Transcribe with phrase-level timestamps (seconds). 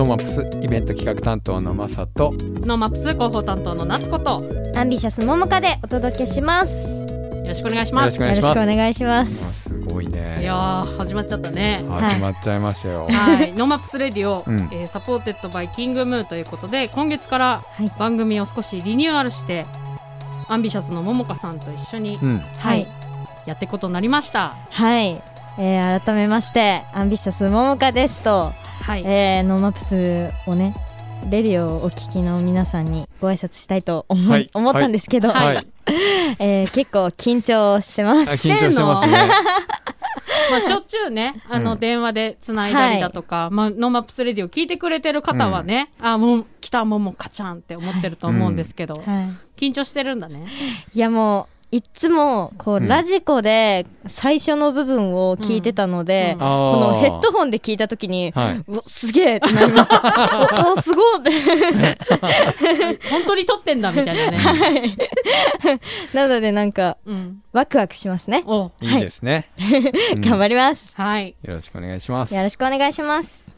[0.00, 6.88] NoMaps イベント企画担当のマサと NoMaps 広報担当の夏子とよ AMBITIOUS ももかでお届けします。
[6.88, 8.18] よろしくお願いします。
[8.18, 9.34] よろしくお願いします。
[9.34, 9.68] す。
[9.68, 10.38] すごいね。
[10.40, 11.84] いやー始まっちゃったね。
[11.86, 14.56] 始まっちゃいましたよ、はい、 NoMaps Radio、うん。
[14.72, 19.66] えー supported by KING XMHU ということで今月からはい番組を少しリニューアルして、
[20.48, 22.38] AMBITIOUS のももかさんと一緒に、うん。
[22.38, 22.88] はい。
[23.44, 24.56] やっていくことになりました。
[24.70, 25.20] はい、
[25.58, 28.54] えー、改めまして AMBITIOUS ももかですと、
[28.90, 30.74] はい、えー、 NoMaps をね
[31.30, 34.50] レディオをお聞きの皆さんにご挨拶したいと思,、はい。
[34.52, 35.54] 思ったんですけど、はい。
[35.54, 35.66] はい。
[36.40, 38.32] えー、結構緊張してまあす。
[38.50, 39.30] 緊張してますね。
[40.50, 41.78] まあしょっちゅうねあの、うん。
[41.78, 49.04] 電話でつないだりだとか、まあ、 NoMaps Radio 聞いてくれてる方はね、あもう来たももかちゃんって思ってると思うんですけど、はい、
[49.56, 50.48] 緊張してるんだね。
[50.92, 52.88] いやもういっつもこう、うん。
[52.88, 58.64] ラジコで最初の部分を聞いてたので、このヘッドホンで聞いた時に、はい。
[58.66, 60.66] うわすげえってなりました。
[60.68, 61.98] おおすごいって。
[63.10, 64.96] 本当に撮ってんだみたいなね、
[66.12, 68.42] なのでなんかうん、ワクワクしますね。
[68.46, 68.72] お。
[68.80, 69.50] いいですね、
[70.16, 70.20] うん。
[70.22, 70.92] 頑張ります。
[70.96, 72.34] はい、よろしくお願いします。
[72.34, 73.54] よろしくお願いします。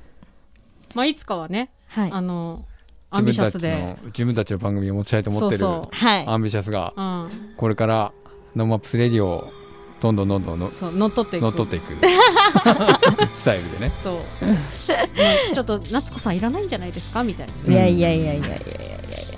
[0.95, 2.11] まあ、いつかはねはい。
[2.13, 2.65] あの
[3.13, 3.97] アンビシャスで。
[4.07, 5.67] 自分たちの番組を持ちたいと思ってる。
[5.67, 8.13] AMBITIOUS がうん、これから
[8.57, 9.53] NoMaps Radio を
[10.01, 11.43] どんどんどんどんの乗っ取っていく。
[11.43, 11.95] 乗っ取っていく。
[13.39, 13.93] スタイルでね。
[14.03, 17.23] そう、まあちょっと夏子さんいらないんじゃないですか？
[17.23, 18.61] みたいにいやいやいやいやいやい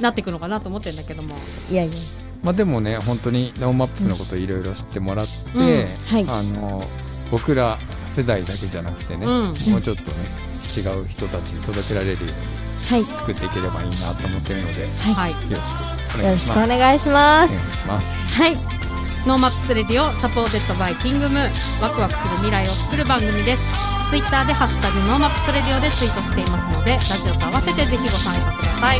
[0.01, 1.37] なっていくのかなと思ってるんだけども。
[1.71, 1.95] やいやいや。
[2.43, 5.65] まあでもね本当に NoMaps のこといろいろ知ってもらって、うん。
[5.65, 6.27] はい。
[6.29, 6.83] あの
[7.31, 7.79] 僕ら
[8.17, 9.43] 世代だけじゃなくてね、うん。
[9.43, 12.31] もうちょっとね違う人たちに届けられるように
[12.91, 13.05] はい。
[13.05, 16.75] 作っていければいいなと思ってるのでよはいろしくおよろしく願いします。
[16.75, 17.55] お願いしまおす。
[17.57, 18.55] 願いしますはい。
[19.27, 28.99] NoMaps Radio supported by KING XMHU ワクワクする未来を作る番組ですツイッターでハッシュタグ NoMaps Radio でツイートしていますのでラジオと合わせてぜひご参加ください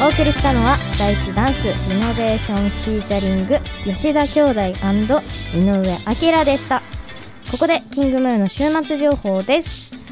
[0.00, 4.60] お送りしたのは DAISHI DANCE リノベーション featuring 吉田兄弟
[5.56, 6.82] 井上明でした。
[7.50, 10.06] ここで KING XMHU の週末情報です。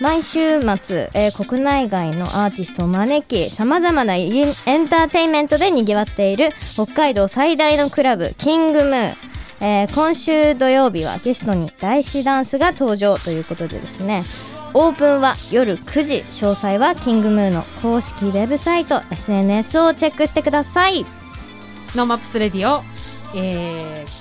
[0.00, 9.14] 毎週末、えー国内外のアーティストを招きさまざまなエンターテインメントでにぎわっている北海道最大のクラブ KING XMHU、
[9.60, 14.24] えー今週土曜日はゲストに DAISHI DANCE が登場ということでですね。
[14.72, 21.04] オープンは夜9時詳細は KING XMHU の公式ウェブサイト SNS をチェックしてください。
[21.96, 22.82] NoMaps Radio、
[23.36, 24.20] えー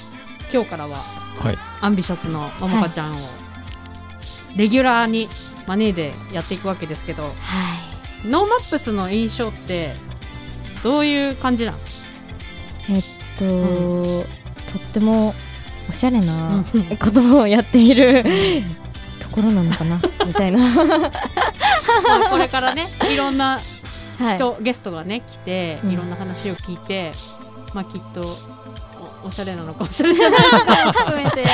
[0.51, 1.55] 今日からははい。
[1.81, 3.17] AMBITIOUS のももかちゃんを
[4.57, 5.29] レギュラーに
[5.67, 8.27] 招いでやっていくわけですけどはい。
[8.27, 9.93] NoMaps の印象って
[10.83, 11.77] どういう感じなの？
[12.89, 13.03] えっ
[13.37, 13.45] と、
[14.21, 15.35] うとっても
[15.87, 16.63] おしゃれなうん。
[16.97, 18.23] ことをやっている
[19.29, 19.99] ところなのかな？
[20.25, 20.83] みたいな、ま
[22.27, 23.59] あこれからねいろんな
[24.19, 25.91] はい、人、ゲストがね来てうん。
[25.91, 27.13] いろんな話を聞いて、
[27.73, 28.35] まあきっと
[29.23, 31.45] おおしゃれなのかおしゃれじゃないのかも含めて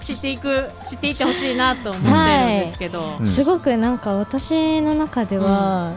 [0.00, 3.26] 知っていく知っていってほしいなと思ってるんですけど、うん。
[3.28, 5.94] すごくなんか私の中では、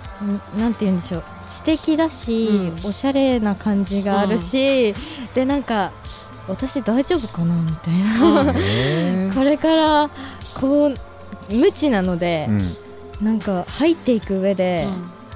[0.55, 0.59] ん。
[0.59, 1.23] なんて言うんでしょう。
[1.41, 2.89] 知的だし、うん。
[2.89, 4.93] おしゃれな感じがあるし、
[5.33, 5.93] でなんか
[6.47, 7.55] 私大丈夫かな？
[7.55, 8.53] みたいな、
[9.33, 10.11] これから
[10.59, 10.95] こう
[11.53, 13.25] 無知なのでー、うん。
[13.25, 14.85] なんか入っていく上で、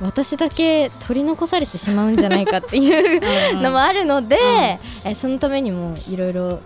[0.02, 3.22] 私だけ取り残されてしまうんじゃないかっていう
[3.56, 6.58] うんのもあるので、えそのためにもいろいろ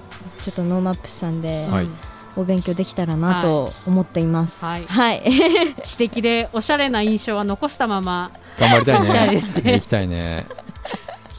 [0.43, 1.87] ちょっと NoMaps さんではい。
[2.35, 4.65] お勉強できたらなと思っています。
[4.65, 4.85] はい。
[4.85, 5.21] はい、
[5.83, 9.07] 知的でおしゃれな印象は残したまま頑張りたいね。
[9.07, 9.73] 行きたいですね。
[9.73, 10.45] 行きたいね。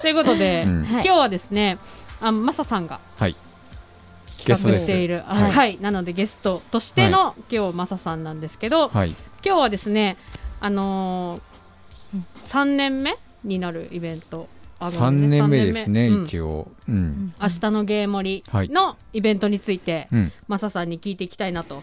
[0.01, 0.85] ということで、うん。
[0.85, 0.93] はい。
[0.93, 1.79] 今日はですね
[2.21, 3.35] あマサさんがはい
[4.45, 5.23] 企画している。
[5.27, 5.53] あはい。
[5.53, 9.11] はい、なのでゲストとしての、今日マサさんなんですけど、はい。
[9.45, 10.17] 今日はですね
[10.61, 14.49] あのー、3年目になるイベント。
[14.81, 16.25] あるの三で年目ですねうん。
[16.25, 16.69] 一応。
[16.89, 17.35] うん。
[17.41, 18.69] 明日のゲー盛はい。
[18.69, 20.33] りのイベントについて、うん。
[20.49, 21.83] マサさんに聞いていきたいなと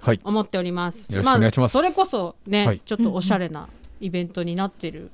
[0.00, 0.20] はい。
[0.24, 1.12] 思っております。
[1.12, 1.78] よろしくお願いします。
[1.78, 2.80] あ、それこそね、はい。
[2.84, 3.68] ちょっとおしゃれな
[4.00, 5.10] イベントになってる、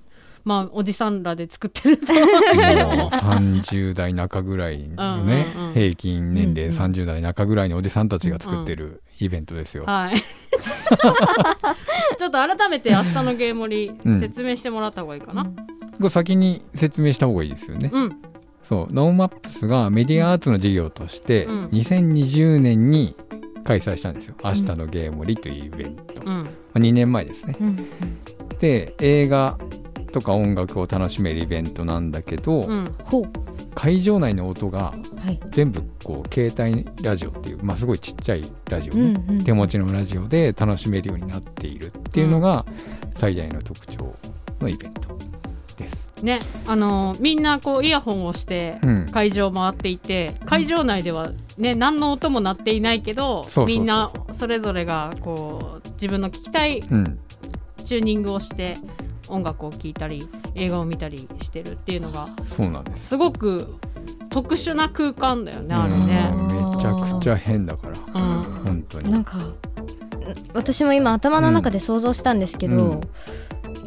[0.49, 2.11] まあおじさんらで作ってると。
[2.11, 3.11] 思うけどもうも。
[3.11, 5.53] 30代中ぐらいのね。
[5.55, 5.75] うんうんうん。
[5.75, 6.93] 平均年齢うんうん。
[6.95, 9.85] 30代中ぐらいのおじさんたちが作ってるイベントですよ。
[9.85, 10.15] はい。
[12.19, 14.21] ちょっと改めて明日のゲー盛り、うん。
[14.21, 15.45] 説明してもらった方がいいかな。
[15.45, 15.50] こ
[16.05, 17.91] れ先に説明した方がいいですよね。
[17.93, 18.17] うん。
[18.62, 18.95] そう。
[18.95, 21.67] NoMaps がメディアアーツの事業としてうん。
[21.67, 23.15] 2020年に
[23.65, 26.49] 開催したんですよ「明日のゲームリ」というイベント、まうん。
[26.73, 27.55] あ2年前ですね。
[27.61, 27.77] うん。
[28.59, 29.59] で映画
[30.09, 32.89] とか音楽を楽しめるイベントなんだけど、うん。
[33.75, 35.41] 会場内の音がはい。
[35.51, 39.45] 全部こう携帯ラジオっていう、まあ、すごいちっちゃいラジオうね、んうん。
[39.45, 42.65] 手持ちのラジオで楽しめるようになっているっていうのが
[43.17, 44.15] 最大の特徴
[44.61, 45.09] のイベント
[45.77, 46.25] です。
[46.25, 46.41] ね。
[46.67, 49.07] あのみんなこうイヤホンをしてうん。
[49.07, 53.79] 会場を回っていて会場内ではね何の音も鳴っていないけどそうそうそうそう。
[53.79, 57.19] みんなそれぞれがこう自分の聞きたいうん、
[57.85, 58.77] チューニングをして
[59.29, 63.09] 音楽を聴いたり映画を見たりしてるっていうのがそうなんです。
[63.09, 63.77] すごく
[64.31, 66.31] 特殊な空間だよねあれね。
[66.33, 69.11] うんめちゃくちゃ変だから、うん本当に。
[69.11, 69.39] なんか
[70.55, 73.01] 私も今頭の中で想像したんですけど、うん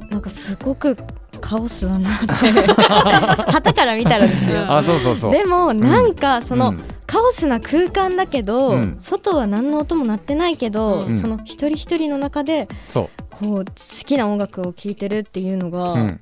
[0.09, 0.97] なんかすごく
[1.39, 2.25] カオスだなって
[3.49, 4.65] 旗から見たらですよ。
[4.69, 5.31] あ、そうそうそう。
[5.31, 13.09] でもなんかその、うんカオスな空間だけど、うん外は何の音も鳴ってないけど、うんその一人一人の中でそう。
[13.31, 13.73] こう好
[14.05, 16.21] きな音楽を聴いてるっていうのが、うん、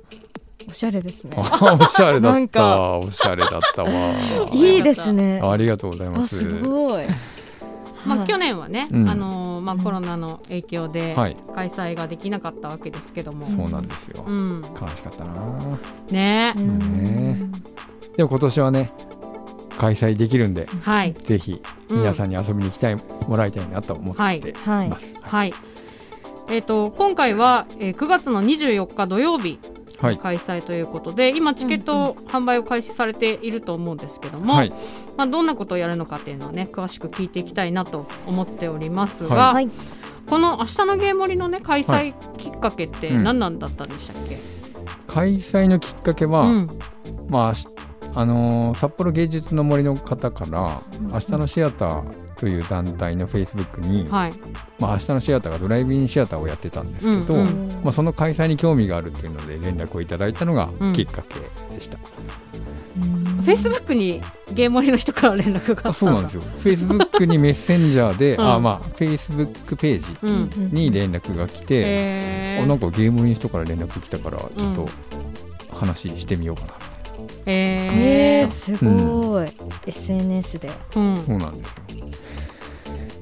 [0.70, 1.36] おしゃれですね。
[1.36, 2.60] あおしゃれだなんった。
[2.60, 3.90] かおしゃれだったわ。
[4.54, 5.42] いいですね。
[5.44, 6.38] ありがとうございます。
[6.38, 7.08] あすごい。
[8.06, 14.24] まあ、はい去年はね、うんあのーまあ、コロナの影響ではい開催ができなかったわけですけども、そうなんですよ。
[14.26, 15.34] うん、悲しかったな。
[16.10, 17.52] ねう、んね
[18.16, 18.92] でも今年はね、
[19.78, 22.96] 開催できるんで、はい、ぜひ皆さんに遊びに来たい、
[23.28, 25.14] もらいたいなと思っていはいます。
[25.22, 25.54] はい。
[26.50, 29.60] えっ、と今回は、えー9月の24日土曜日
[30.02, 30.18] はい。
[30.18, 34.72] 開催ということで、今チケット販売を開始されていると思うんですけども、はい。
[35.18, 39.70] まあどんなことをやるのかっていうのはね詳しく聞いていきたいなと思っておりますが、ははい。
[40.30, 44.38] この明日のゲームリのね開催きっかけってうん何なんだったんでしたっけ？
[45.08, 46.70] 開催のきっかけは、うん
[47.28, 47.68] まあし
[48.16, 50.82] あのー札幌芸術の森の方から
[51.12, 52.04] 「明日のシアター」
[52.40, 54.34] という団体のフェイスブックに、はい。
[54.80, 57.82] まあ、明日のシアターがドライブインシアターをやってたんですけど、うんうん。
[57.84, 60.94] まあ、その開催に興味があるというので連絡をいただいたのがうん。
[60.94, 61.36] きっかけ
[61.76, 64.22] でした、フェイスブックに
[64.54, 66.42] ゲームリの人から連絡があったあそうなんですよ。
[66.42, 68.46] フェイスブックにメッセンジャーで、 うん。
[68.46, 70.50] あまあフェイスブックページうん。
[70.72, 74.90] に連絡が来て、えあなんかゲームの人から連絡来たからちょっと
[75.76, 76.99] 話してみようかな、え
[77.46, 79.52] えー、すごい、
[79.88, 80.70] SNS で。
[80.96, 81.18] うん。
[81.18, 82.10] そうなんですよ。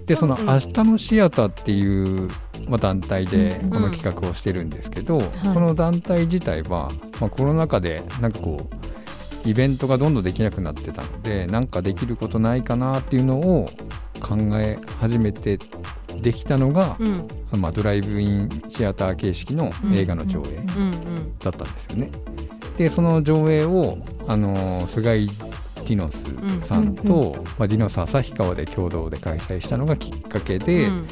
[0.07, 0.45] でその「うん。
[0.45, 2.29] 明日のシアター」っていう、
[2.67, 3.69] まあ、団体でうん。
[3.69, 5.21] この企画をしてるんですけど、い。
[5.53, 13.69] その団体自体は、まあ、コロナ禍でなんかこうイベントがどんどんできなくなってたのでなんかできることないかなっていうのを
[14.19, 15.59] 考え始めて
[16.21, 17.27] できたのが、うん。
[17.51, 20.83] まあ、ドライブインシアター形式の映画の上映うん。
[20.83, 20.93] うん。
[20.93, 21.37] うん。
[21.37, 21.67] だったん
[22.77, 23.97] でその上映を、
[24.27, 31.07] あのー菅井ディノスさんと、うんまあ、ディノス旭川で共同で開催したのがきっかけで、うん。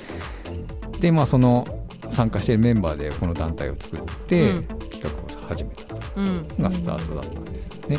[0.99, 1.65] でまあその
[2.11, 4.63] 参加しているメンバーでこの団体を作って、うん。
[4.91, 7.97] 企画を始めたうんのがスタートだったんですよね。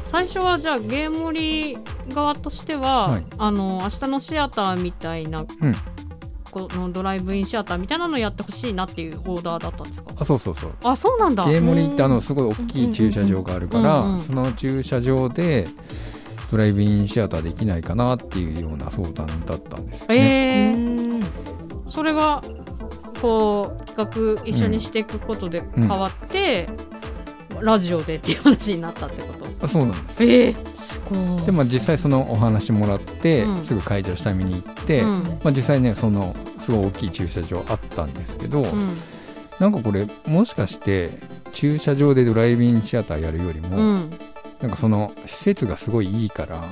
[0.00, 1.76] 最初はじゃあゲームリ
[2.08, 3.26] 側としては、はい。
[3.38, 5.46] あの明日のシアターみたいな、うん
[6.56, 10.12] このドライブインシアターみたいなのやってほしいなっていうオーダーだったんですか？
[10.16, 10.72] あそうそうそう。
[10.84, 11.44] あそうなんだ。
[11.44, 15.66] ゲームリってあのすごい大きい駐車場があるから、うんうんその駐車場で
[16.50, 20.70] ドライブインシアターできないかなっていうような相談だったんですよね。
[20.70, 21.24] えー。
[21.86, 22.40] それが
[23.20, 26.68] こう企画一緒にしていくことで変わって、
[27.60, 29.45] ラジオでっていう話になったってこと？
[29.45, 30.24] あそうなんです。
[30.24, 31.46] ええすごい。
[31.46, 33.56] でも実際そのお話もらって、うん。
[33.64, 35.22] すぐ会場下見に行って、うん。
[35.42, 38.96] まあ、実際ねそのすごい大きい駐車場あったんですけど、うん。
[39.58, 41.18] なんかこれもしかして
[41.52, 44.10] 駐車場でドライブインシアターやるよりも、うん。
[44.60, 46.64] なんかその施設がすごいいいから、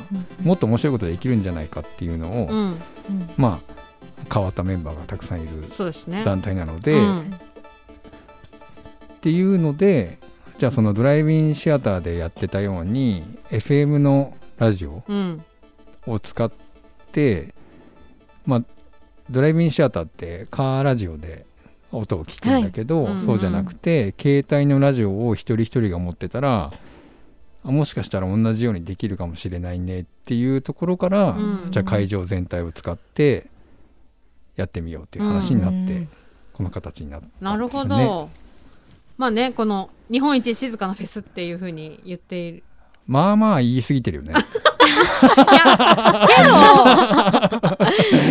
[0.43, 2.79] もっと面白いことできるんじゃないかっていうのを、うん。
[3.37, 3.75] まあ
[4.33, 5.65] 変わったメンバーがたくさんいる
[6.25, 7.19] 団体なので、うん。
[7.21, 7.23] っ
[9.21, 10.19] ていうので
[10.59, 15.45] じゃあそのドライブインシアターでやってたように FM のラジオうん
[16.07, 16.51] を使っ
[17.13, 17.55] て
[18.47, 18.63] まあ
[19.31, 21.47] ドライブインシアターってカーラジオで
[21.91, 26.73] 音を聞くんだけど、はいうんそうじゃなくて、携帯のラジオを一人一人が持ってたら
[27.65, 33.47] あもしかしたら同じようにできるかもしれないねっていうところから、うんじゃあ会場全体を使って
[34.57, 36.09] やってみようっていう話になって、うん
[36.53, 37.57] この形になったんですよね。
[37.57, 38.31] なるほど。
[39.17, 42.65] まあね、この日本一静かなフェスっていうふうに言っている。
[43.07, 44.33] まあまあ言い過ぎてるよね。
[44.33, 47.85] いや、けど、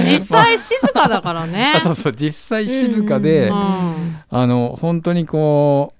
[0.11, 1.81] 実際静かだからねあ。
[1.81, 5.93] そうそう実際静かで、うんあの本当にこ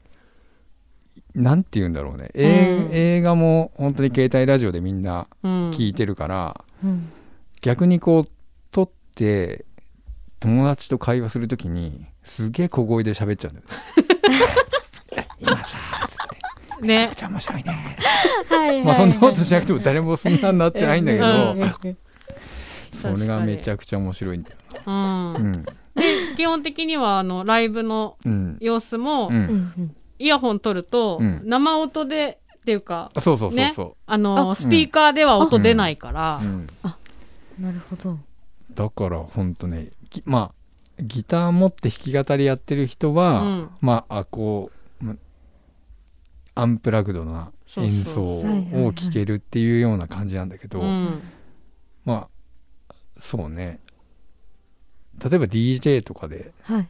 [1.35, 7.11] うなんて言うんだろうね、えうん映画も本当に携帯ラジオでみんなうん聞いてるから、うん
[7.61, 8.31] 逆にこう
[8.71, 9.65] 撮っって
[10.39, 13.67] 友達と会話するときにすげえ小声で喋っちゃうんだよ
[15.43, 16.15] 今さーっつっ
[16.79, 16.85] て。
[16.85, 17.07] ね。
[17.07, 17.97] めちゃくちゃ面白いね。
[18.49, 21.97] はいはいはいまあそんなことしなくても誰もそんなになってないんだけうどん
[22.91, 25.33] それがめちゃくちゃ面白いんだようん。
[25.33, 25.63] うん。
[25.63, 25.71] で
[26.35, 28.57] 基本的にはあのライブのうん。
[28.59, 29.35] 様子も、うん。
[29.35, 31.41] うんうんイヤホン取ると、うん。
[31.43, 33.57] 生音でっていうかあそうそうそう。
[33.57, 33.73] ね。
[33.75, 36.67] そあのあスピーカーでは音出ないから、う、うん、
[37.59, 38.17] なるほど。
[38.73, 43.69] だからほんとねぎまあギター持って弾き語りやってる人は、うん。
[43.81, 44.82] まああこうま
[46.55, 51.21] アンプラグドな演奏を聴けるっていうような感じなんだけど、うん。
[52.05, 52.27] ま
[52.89, 53.79] あそうね。
[55.23, 56.89] 例えば DJ とかではい。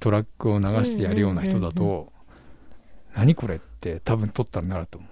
[0.00, 2.12] トラックを流してやるような人だと
[3.16, 5.10] 「何これ?」って多分撮ったらなると思う。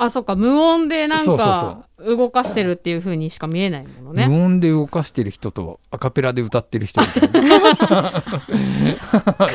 [0.00, 4.28] あそっか無音でなんか動かしてるっていう風にしか見えないものね。
[4.28, 7.74] 無音で動かしてる人とアカペラで歌ってる人みたいな。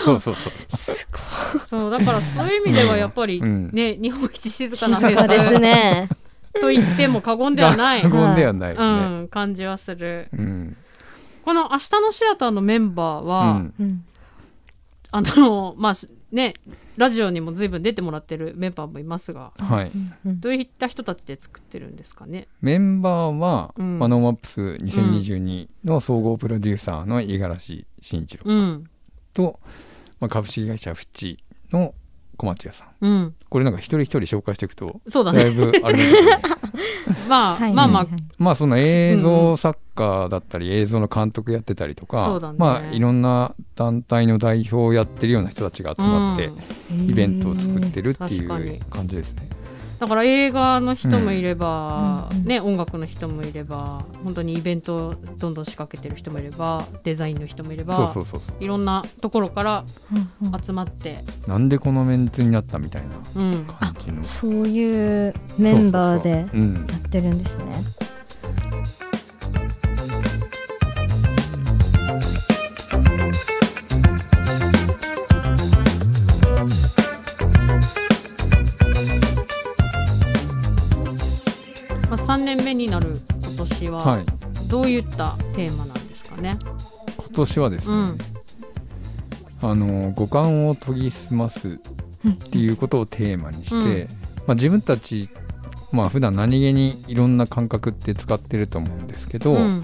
[0.04, 0.54] そうそうそう
[1.66, 1.92] そう。
[1.92, 3.70] だからそういう意味ではやっぱりうん。
[3.72, 6.10] ね、日本一静か静かなフェスですね。
[6.60, 9.22] と言っても過言ではない、 過言ではないようね。
[9.24, 10.28] ん、感じはする。
[10.34, 10.78] うん。
[11.46, 13.74] この「明日のシアター」のメンバーうは、ん。
[13.80, 14.04] うん。
[15.12, 15.94] あのまあ
[16.34, 16.56] ね
[16.98, 19.92] ラジオにも随分出てもらってるメンバーもいますがはい、
[20.26, 22.48] うんどういった人たちで作ってるんですかね？
[22.62, 24.00] メンバーは、うん。
[24.00, 28.90] まあ NoMaps 2022の総合プロデューサーの五十嵐慎一郎うん。
[29.34, 29.60] と、
[30.20, 31.94] まあ、株式会社フチの
[32.38, 32.88] 小町屋さん。
[33.02, 33.36] うん。
[33.50, 35.44] これなんか一人一人紹介していくとそうだね。
[35.44, 36.22] だいぶあれだけど。
[36.22, 36.40] ね
[37.28, 46.48] まあ、はいまあまあ、まあその映像作家だったり映像の監督やってたりとか、そうだねまあいろんな団体の代表をやってるような人たちが集まって
[46.92, 49.50] うんイベントを作ってるっていう感じですね。
[50.04, 52.38] だから映画の人もいれば、うん。
[52.40, 60.62] うんね、音楽の人もいれば本当にイベントをどんどん仕掛けてる人もいればデザインの人もいればそうそうそうそいろんなところからうんうん。
[60.62, 64.24] 集まって、うなんでこのメンツになったみたいなうん、感じの。
[64.26, 66.60] そういうメンバーでそうそうそう。
[66.60, 66.76] うん。
[66.76, 67.66] やってるんですね。
[67.66, 69.03] まあ、3
[82.44, 84.26] 年目になる今年ははい。
[84.68, 86.58] どういったテーマなんですかね？
[87.18, 88.18] 今年はですね、うん。
[89.62, 91.80] あの五感を研ぎ澄ます
[92.28, 94.08] っていうことをテーマにして、うん。
[94.48, 95.30] まあ、自分たち
[95.92, 99.58] まあ普段何気にいろんな感覚って使ってると思うんですけど、うん。
[99.60, 99.82] うんうん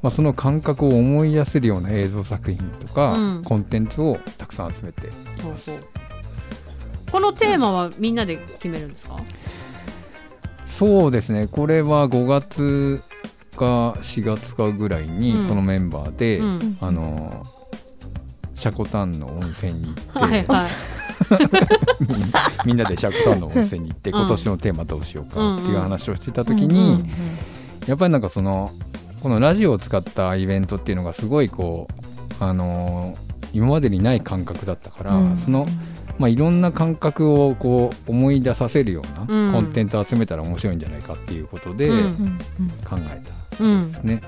[0.00, 3.42] まあ、その感覚を思い出せるような映像作品とか、うん。
[3.42, 5.08] コンテンツをたくさん集めて
[5.42, 5.84] そうそう。
[7.10, 9.16] このテーマはみんなで決めるんですか、
[10.68, 11.48] そうですね。
[11.50, 13.02] これは5月
[13.56, 15.48] か4月かぐらいにうん。
[15.48, 16.78] このメンバーで、うん。
[16.80, 17.44] あの
[18.54, 20.68] シャコタンの温泉に行って、はいはい。
[22.66, 24.18] みんなでシャコタンの温泉に行って、うん。
[24.18, 27.10] 今年のテーマどうしようかっていう話をしてた時うんに、うん。
[27.86, 28.70] やっぱりなんかその
[29.22, 31.88] このラジオを使ったイベントっていうのがすごいこ
[32.40, 35.36] うあのー今までにない感覚だったから、うん。
[35.38, 35.66] その、
[36.18, 39.46] まあ、いろんな感覚をこう思い出させるよううん。
[39.46, 41.88] なコンテンツを集めたら面白いんじゃないかっていうことで
[42.84, 43.22] 考え
[43.58, 44.22] たうんですね。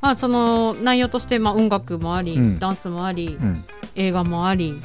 [0.00, 2.58] まあ、その内容としてまあ音楽もあり、うん。
[2.58, 3.64] ダンスもあり、うん。
[3.94, 4.80] 映画もあり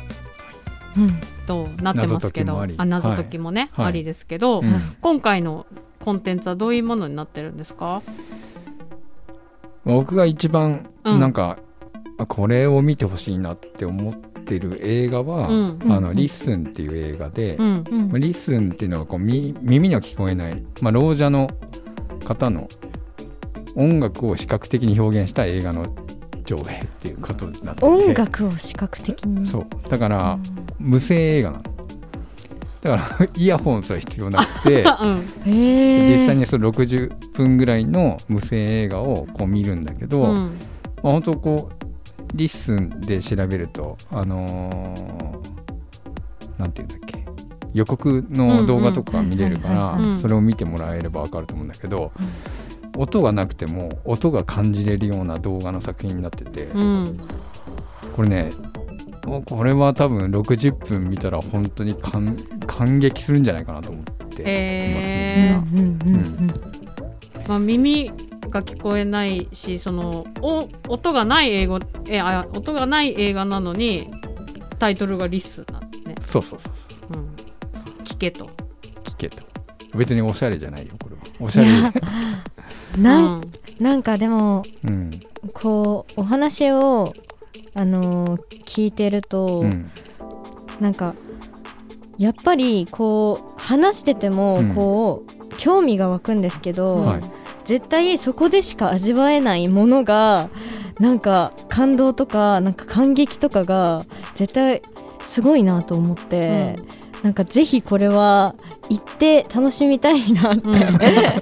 [0.97, 3.85] うんとなってますけど謎解きもあ謎解きもね、はい。
[3.87, 4.71] ありですけど、うん。
[5.01, 5.65] 今回の
[6.01, 8.01] コンテンツはどういうものになってるんですか
[9.85, 11.57] 僕が一番うんなんか、
[12.23, 18.07] あこれを見てほしいなって思ってる映画は「うんあのうん LISTEN」っていう映画で、うんうん。
[18.09, 21.49] まあ LISTEN っていうのはこうみ耳には聞こえない、まあ、ろう者の
[22.25, 22.67] 方の
[23.75, 25.85] 音楽を視覚的に表現した映画の
[26.45, 29.47] 上映っていうことになってて音楽を視覚的に？
[29.47, 29.65] そう。
[29.89, 30.37] だから
[30.77, 32.89] 無声映画なのだ。
[32.91, 35.23] から イヤホンすら必要なくて うん。
[35.45, 40.51] 実際にその60分ぐらいの無声映画をこう見るんだけど、うん。
[41.01, 41.82] まあ、本当こう
[42.33, 47.25] リッスンで調べるとあのーなんていうんだっけ
[47.73, 52.11] 予告の動画とか見れるからそれを見てもらえれば分かると思うんだけど、
[52.95, 57.19] 音がなくても音が感じれるような動画の作品になってて、うん。
[58.15, 58.51] これね
[59.23, 62.37] これは多分60分見たら本当に感
[62.67, 64.43] 感激するんじゃないかなと思ってますね。
[64.45, 66.15] へーうんうんうん。
[66.15, 66.53] うん。
[67.47, 68.11] まあ、耳
[68.53, 74.11] が聞こえないしそのお音がない英語えあ音がない映画なのに
[74.77, 77.21] タイトルがリスなんですね、そうそうそうそう。
[77.21, 77.33] うん、
[78.03, 78.49] 聞けと、
[79.05, 79.43] 聞けと。
[79.95, 81.21] 別におしゃれじゃないよこれは。
[81.39, 81.69] おしゃれ。
[83.01, 83.41] なんうん。
[83.79, 85.09] なんかでもうん。
[85.53, 87.13] こうお話を
[87.73, 89.89] あのー聞いてると、うん。
[90.81, 91.15] なんか
[92.17, 94.75] やっぱりこう話しててもうん。
[94.75, 97.21] こう、興味が湧くんですけど、うんはい
[97.65, 100.49] 絶対そこでしか味わえないものが
[100.99, 104.05] なんか感動とかなんか感激とかが
[104.35, 104.81] 絶対
[105.27, 106.77] すごいなと思って、
[107.23, 108.55] なんかぜひこれは
[108.89, 110.67] 行って楽しみたいなって、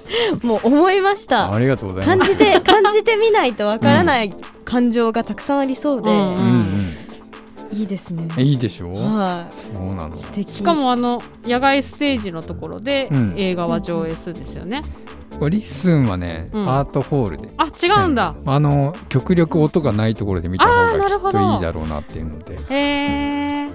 [0.45, 1.51] もう思いました。
[1.51, 2.29] ありがとうございます。
[2.35, 7.77] 感じて感じてみないとわからない感情がたくさんありそうで、うんうんうん。
[7.77, 8.27] いいですね。
[8.37, 8.93] いいでしょ？
[8.93, 10.15] はい、そうなの。
[10.45, 13.33] しかもあの野外ステージのところでうん。
[13.37, 14.83] 映画は上映するんですよね。
[14.83, 16.69] これリッスンはね、うん。
[16.69, 17.49] アートホールで。
[17.57, 18.35] あ違うんだ。
[18.45, 22.57] あの極力音がないところで見た方がきっといいだろうなっていうので。
[22.69, 23.69] へえ。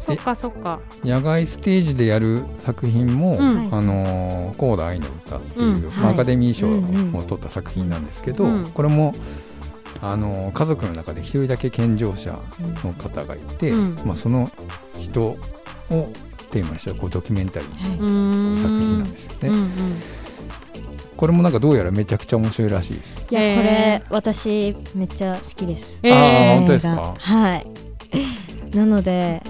[0.00, 0.80] そっかそっか。
[1.02, 3.68] 野外ステージでやる作品も「うん。
[3.72, 5.82] あのーコーダ愛の歌」っていう、うん。
[5.96, 7.16] まあアカデミー賞はいうんうん。
[7.16, 8.70] を取った作品なんですけど、うん。
[8.74, 9.14] これも、
[10.02, 12.38] あのー家族の中で一人だけ健常者
[12.84, 13.98] の方がいて、うん。
[14.04, 14.50] まあ、その
[15.00, 15.38] 人を
[16.50, 18.56] テーマにしたこうドキュメンタリーうーん。
[18.58, 19.68] 作品なんですよね。
[21.16, 23.26] これもなんかどうやらめちゃくちゃ面白いらしいです。
[23.30, 25.98] いや、へーこれ私めっちゃ好きです。
[26.02, 27.14] えあーー本当ですか？
[27.18, 27.66] はい。
[28.76, 29.42] なので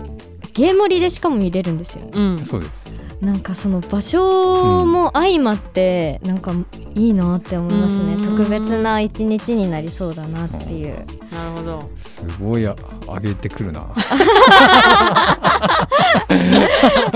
[0.53, 2.09] ゲームリでしかも見れるんですよ。
[2.13, 2.39] うん。
[2.45, 2.84] そうです。
[3.25, 6.53] なんかその場所も相まってなんか
[6.95, 8.15] いいなって思いますね。
[8.15, 11.07] うん特別な一日になりそうだなっていう。
[11.31, 11.91] なるほど。
[11.95, 12.75] すごいあ
[13.07, 13.81] 上げてくるな。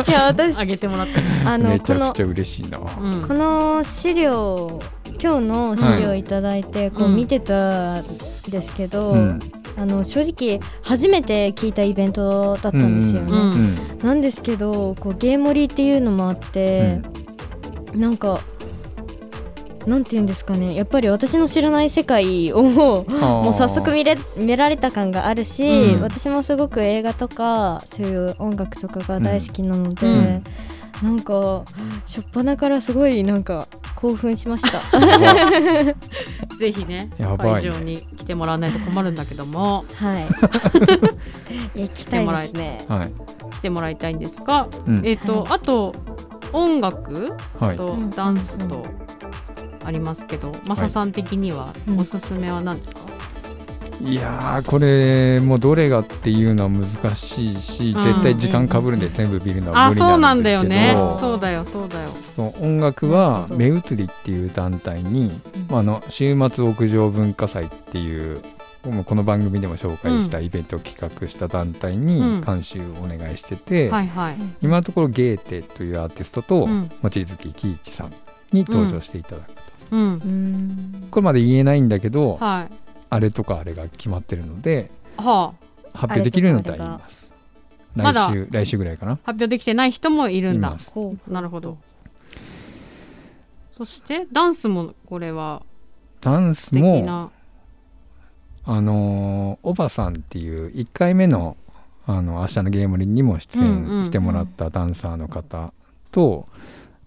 [0.07, 1.07] いや私あげてもらっ
[1.43, 1.53] た。
[1.53, 2.79] あのめちゃくちゃ嬉しいな。
[2.79, 2.83] う
[3.17, 3.23] ん。
[3.27, 4.81] この資料
[5.21, 8.05] 今日の資料いただいてこううん見てたん
[8.49, 9.41] ですけど、うん
[9.79, 13.33] あの正直初めて聞いたイベントだったんですよね。
[13.33, 13.45] うんう
[13.95, 17.01] んなんですけどこうゲームリっていうのもあって、
[17.95, 18.41] なんか
[19.87, 20.75] なんて言うんですかね。
[20.75, 26.03] やっぱり私の知らない世界をもう早速見れ見られた感があるし、うん。
[26.03, 30.45] 私もすごく映画とかそういう音楽とかが大好きなので、うん。
[31.03, 31.65] なんか
[32.07, 34.81] 初っ端からすごいなんか興奮しました。
[36.59, 40.27] ぜひねやばいね会場に来てもらわないと困るんだけどもはい。
[41.75, 42.85] 行きたいですね。
[42.89, 43.13] はい。
[43.53, 45.95] 来てもらいたいんですが、うんえっ、と、はいあと
[46.53, 47.77] 音楽はい。
[47.77, 48.83] とうんダンスと
[49.85, 52.98] ありますけど、マサさん的にはうんおすすめは何ですか？
[54.01, 61.19] いやーこれもうどれがっていうのは難しいし、うん絶対時間かぶるんで全部見るのはあ、無理そうなんだですけどよね。
[61.19, 62.09] そうだよそうだよ。
[62.09, 65.31] そう音楽は目移りっていう団体に、
[65.69, 68.41] まあ、あの週末屋上文化祭っていう
[69.05, 73.91] この番組でも紹介したイベントを企画した団体にうん監修をお願いしてて。
[74.63, 78.13] 今のところゲーテというアーティストとうん望月喜一さん
[78.53, 80.01] に登場していただくと、うん。
[80.01, 81.09] うん。
[81.11, 82.88] これまで言えないんだけど、はい。
[83.11, 85.55] あれとかあれが決まってるのでは
[85.95, 87.29] あ、発表できるのだ言います
[87.95, 90.79] まだ来週来週ぐらいかな発表できてない人もいるんだいま。
[90.79, 91.33] すほう。
[91.33, 91.79] なるほど。
[93.77, 95.63] そしてダンスもこれは
[96.21, 97.31] ダンス素敵もな。
[98.65, 101.57] あのーおばさんっていう1回目の
[102.07, 105.73] あの明日のゲームリにも出うんうん演してもらったダンサーの方
[106.11, 106.47] と、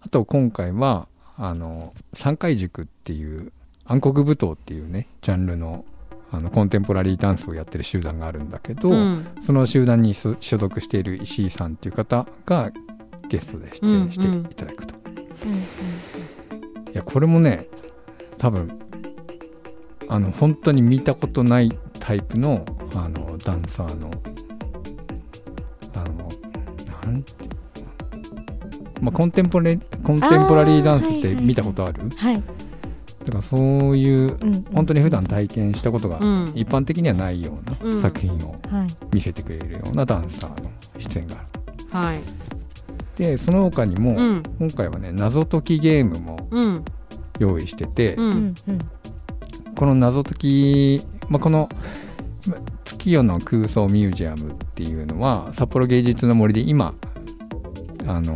[0.01, 3.51] あと今回はあの三回塾っていう
[3.91, 5.83] 暗黒舞踏っていうねジャンルの
[6.31, 9.27] あのコンテンポラリーダンスをやってる集団があるんだけど、うん。
[9.43, 12.71] その集団に所所属している石井さんっていう方が
[13.27, 14.97] ゲストで出演していただくと、い
[16.93, 17.67] やこれもね
[18.37, 18.79] 多分
[20.07, 24.09] あの本当に見たことないタイプのあのダンサーの
[25.93, 26.29] あの
[27.03, 27.33] なんて
[29.01, 32.09] まあコンテンポラリコンテンポラリーダンスって見たことある？
[32.15, 32.41] はい。
[33.23, 34.63] だからそういううん。
[34.73, 36.51] 本当に普段体験したことがうん。
[36.55, 38.87] 一般的にはないよううんな作品をはい。
[39.13, 42.05] 見せてくれるようなダンサーの出演がある。
[42.07, 42.19] はい。
[43.17, 44.43] でその他にも、うん。
[44.59, 46.85] 今回はね謎解きゲームもうん。
[47.39, 48.21] 用意してて、う。
[48.21, 48.55] うんん。
[48.67, 48.79] うん。
[49.75, 51.69] この謎解き、まあ、この
[52.47, 56.93] ま月夜の空想ミュージアムっていうのは札幌芸術の森で今、
[58.07, 58.35] あの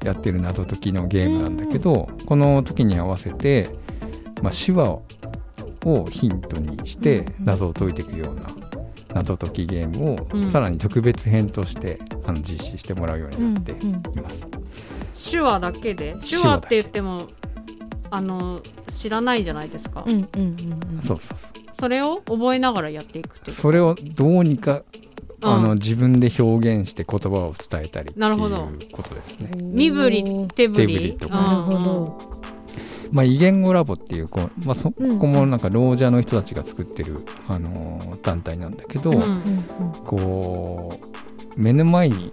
[0.00, 3.68] ーやってる謎解きのゲームなんだけど、この時に合わせて、
[4.46, 5.02] まあ、手話を
[5.84, 8.42] をヒントにしてうん謎を解いていくような
[9.14, 14.28] 謎解きゲームを、うんさらに特別編としてあの実施してもらうようになっていうんま
[15.14, 15.30] す。
[15.32, 16.14] 手話だけで？
[16.14, 17.22] 手話って言っても
[18.10, 20.12] あの知らないじゃないですか、うん。
[20.12, 20.26] うん。
[20.36, 20.56] うん。
[21.02, 24.82] そうそうそうそれを覚えながらやっていくっていうそれをどうにか
[25.42, 29.50] うんあの自分で表現して言葉を伝えたりっていうなるほどことですね。
[29.56, 32.35] 身振り手振り手振りとかなるほど。
[33.12, 35.18] まあ、異言語ラボっていうこう、まあ、そこうん。
[35.18, 39.62] こもなんか老者の人たちが作ってる、あのー団体なんだけど、うん。
[40.04, 40.98] こ
[41.56, 42.32] う目の前に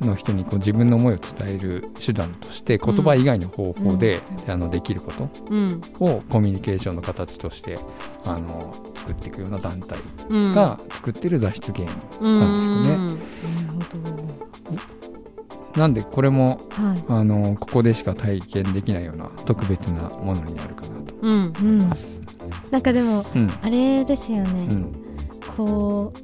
[0.00, 5.80] の人にこう自分の思いを伝える手段として言葉以外の方法で、あのできることうん。
[6.00, 7.78] をコミュニケーションの形として
[8.24, 9.98] あの作っていくような団体
[10.30, 10.54] うん。
[10.54, 14.33] が作ってる雑誌ゲーム、うんなんですよね
[15.76, 17.04] なんでこれもはい。
[17.08, 21.14] あのここでしか体験できないような特別なものになるかなと。
[21.20, 21.78] うんうん。
[22.70, 23.50] なんかでもうん。
[23.62, 24.92] あれですようね、ん。
[25.56, 26.18] こう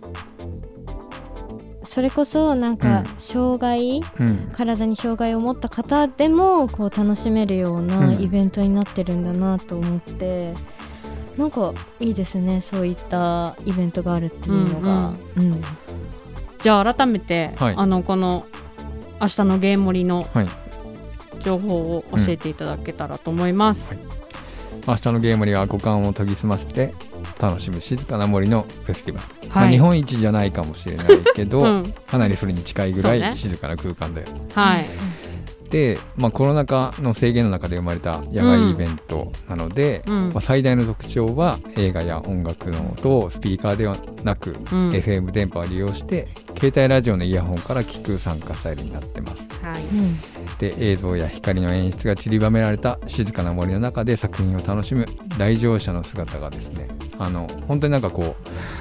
[1.83, 3.07] それこそなんかうん。
[3.19, 4.49] 障害、うん。
[4.53, 8.21] 体に障害を持った方でもこう楽しめるようなうん。
[8.21, 10.55] イベントになってるんだなと思って、
[11.37, 15.61] なんかいいですねそういったイベントがあるっていうのが、うん。
[16.61, 17.75] じゃあ改めて、はい。
[17.77, 18.47] あのこの
[19.21, 20.49] 明日のゲーム盛りのはい。
[21.41, 23.97] 情報を教えていただけたらと思います。
[24.87, 26.95] 明日のゲームには五感を研ぎ澄ませて
[27.39, 31.95] 楽しむ静かな森のフェスティバル、まあ、はい日本一じゃないかもしれないけど、 うん。
[32.07, 34.87] かなりそれに近いぐらい静かな空間だよ、はい、
[35.71, 40.29] で、まあ、コロナ禍の制限の中で生まれた野外イベントなので、うん。
[40.31, 44.91] まあ、最大の特徴は映画や音楽の音をスピーカーではなく、うん。
[44.91, 46.29] FM 電波を利用して
[46.59, 49.65] 携帯ラジオのイヤホンから聞く参加スタイルになってます。
[49.65, 49.83] はい。
[49.83, 50.19] うん
[50.59, 55.07] で映像や光の演出が散りばめられた静かな森の中で作品を楽しむ
[55.39, 56.87] 来場者の姿がですね
[57.19, 58.80] あの本当になんかこう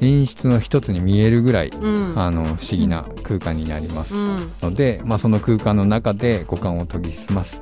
[0.00, 2.18] 演出の一つに見えるぐらい、うん。
[2.18, 4.14] あの不思議な空間になります。
[4.14, 4.52] うん。
[4.62, 7.60] ので、まあ、その空間の中で五感を研ぎ澄ます。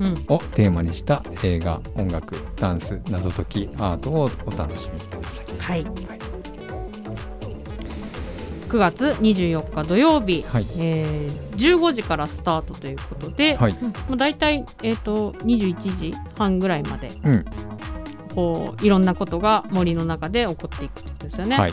[0.00, 0.24] うん。
[0.28, 5.44] をテーマにした映画音楽ダンス謎解きアートをお楽しみください。
[5.58, 5.86] はい。
[8.68, 10.66] 9月24日土曜日、はい。
[10.78, 13.72] えー15時からスタートということで、はい、
[14.08, 17.44] まあ、大体、えー、と21時半ぐらいまでうん
[18.34, 21.56] こういろんなことが森の中で起こっていくってことですよね。
[21.56, 21.72] はい。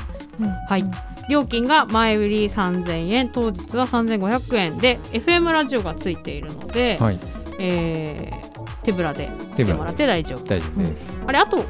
[0.70, 0.84] はい。
[1.30, 7.20] 料金が前売り3000円当日は3500円で FM ラジオがついているので、はい、
[7.60, 8.52] えー
[8.84, 10.46] 手ぶらで来てもらって大丈夫。
[10.46, 11.14] 大丈夫です。
[11.28, 11.64] あれあと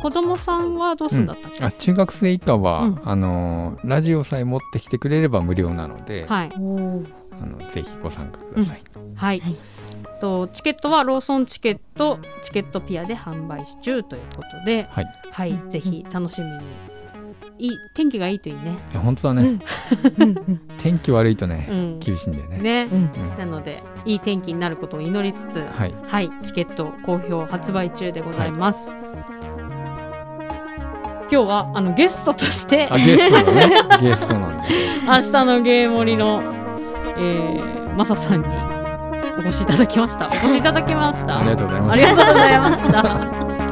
[0.00, 3.00] 子供さんはどうするんだったっけ、あ中学生以下は、うん。
[3.04, 7.02] あのーラジオさえ持ってきてくれれば無料なので、はい、あの
[7.72, 8.82] ぜひご参加ください。
[9.14, 9.42] はい
[10.22, 16.58] とチケットはローソンチケットチケットピアで販売中ということで、はい、はい、ぜひ楽しみに。
[17.58, 18.78] いい天気がいいといいね。
[18.92, 19.58] いや本当だね、
[20.78, 21.98] 天気悪いとね、うん。
[21.98, 22.58] 厳しいんだよね。
[22.58, 22.88] ね。
[22.90, 22.98] うん。
[22.98, 28.90] うんなのでいい天気になることを祈りつつ、はい、はい、チケット好評発売中でございます。
[28.90, 33.70] 今日はあのゲストとしてあゲストだね。
[34.00, 34.68] ゲストなんで。
[35.04, 36.42] 明日のゲームリの、
[37.16, 38.71] えー、マサさんに
[39.38, 40.28] お越しいただきました。
[40.30, 41.38] お越しいただきました。
[41.38, 41.98] ありがとうございまあす。
[41.98, 43.62] りがとうございました。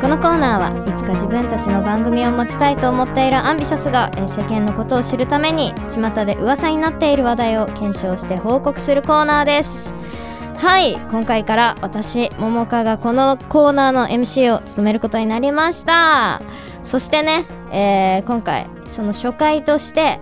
[0.00, 9.92] このコーナーはいつか自分たちの番組を持ちたいと思っているアンビシャスがえー世間のことを知るために巷で噂になっている話題を検証して報告するコーナーです
[10.58, 16.40] はい今回から私桃香がこのコーナーの MC を務めることになりました。
[16.82, 20.18] そしてね、えー今回その初回として、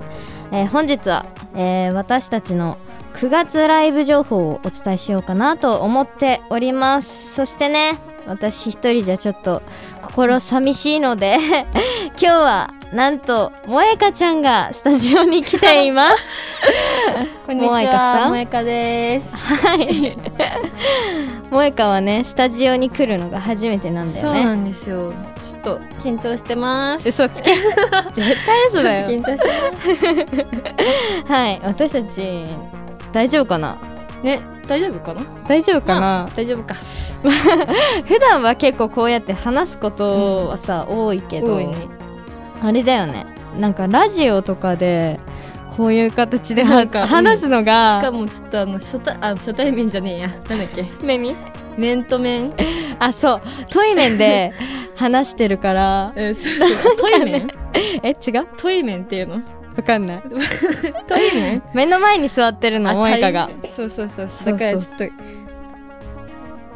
[0.51, 2.79] えー本日は、えー私たちの
[3.15, 7.35] 9月ライブ情報をお伝えしようかなと思っております。
[7.35, 9.63] そしてね私一人じゃちょっと
[10.03, 11.37] 心寂しいので
[12.19, 16.23] 今日はなんと萌香ちゃんがスタジオに来ています
[17.45, 19.37] こんにち萌香さは、ん萌香です。
[19.37, 20.17] はい
[21.51, 25.13] 萌香はねスタジオに来るのが初めてなんだよねそうなんですよ。
[25.43, 27.09] ちょっと緊張してます。
[27.09, 27.57] 嘘つけ
[28.15, 30.47] 絶対嘘だよ緊張して
[31.27, 32.47] はい私たち
[33.13, 33.77] 大丈夫かな？
[34.23, 35.21] ね、大丈夫かな？
[35.49, 36.29] 大丈夫かな？
[36.37, 36.77] 大丈夫か。
[38.07, 41.75] 普段は結構こうやって話すことはさ、多いけどね。
[42.65, 43.27] あれだよね
[43.59, 45.21] なんかラジオとかで
[45.77, 50.29] こういう形でなんか話すのしが、かもちょっとあの初対あ初対面じゃねえや。
[50.29, 50.85] なんだっけ？
[51.03, 51.35] 何？
[51.77, 52.53] 面と面？
[53.01, 54.53] あそう対面で
[54.95, 56.97] 話してるから えそうそう。
[56.97, 57.49] トイメン？
[58.05, 58.47] え違う？
[58.57, 59.35] トイメンっていうの？
[59.77, 60.23] わかんない
[61.09, 61.63] トイメン？
[61.75, 64.29] 目の前に座ってるのあ萌香が対そうそうそう。
[64.45, 65.05] だからちょっと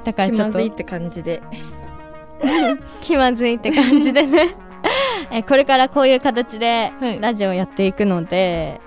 [0.04, 1.40] だから気ちょっとまずいって感じで。
[3.00, 4.56] 気まずいって感じでね
[5.30, 7.20] えこれからこういう形ではい。
[7.20, 8.80] ラジオをやっていくので、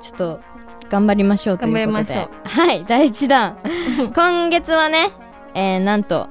[0.00, 0.40] ちょっと
[0.88, 2.28] 頑張りましょうということで。
[2.44, 3.58] はい第1弾。
[4.14, 5.10] 今月はね、
[5.54, 6.28] えーなんと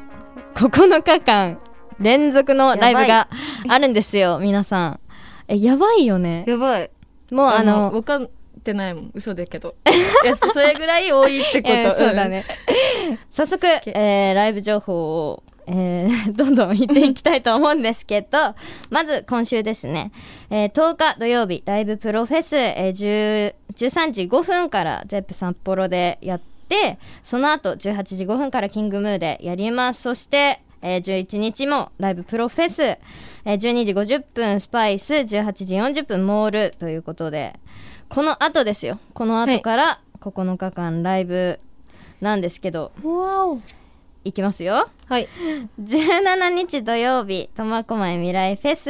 [0.56, 1.60] 9日間
[2.00, 3.28] 連続のライブが
[3.68, 5.00] あるんですよ皆さん。
[5.48, 6.46] えやばいよね。
[6.48, 6.92] やばい。
[7.32, 8.30] もうあの分かっ
[8.64, 9.12] てないもん。
[9.14, 9.76] 嘘だけど。
[10.24, 12.46] いやそれぐらい多いってこと、えーそうだね。
[13.30, 18.56] 早速、えーライブ情報を、えーどんどん言っていきたいと思うんですけど
[18.90, 20.12] まず今週ですね、
[20.50, 30.02] えー10日土曜日ライブプロフェス、えー10 13時5分からゼップ札幌でやってその後18時5分からキングムーでやります。
[30.02, 37.54] そしてえー11日もライブプロフェス、えー12時50分スパイス18時40分モールということで
[38.10, 39.00] この後ですよ。
[39.14, 41.60] この後から9日間ライブ
[42.22, 42.92] なんですけど、
[43.56, 43.79] い
[44.34, 44.90] きますよ。
[45.08, 45.28] はい。
[45.82, 48.90] 17日土曜日苫小牧未来フェス。